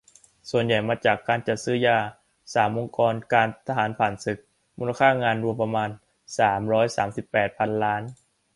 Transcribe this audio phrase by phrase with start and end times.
[0.49, 1.97] ส่วนใหญ่มาจากการจัดซื้อยา
[2.53, 4.39] สาม องค์การทหารผ่านศึก
[4.79, 5.89] มูลค่างานรวมประมาณ
[6.39, 8.01] สามร้อยสามสิบแปด พันล้าน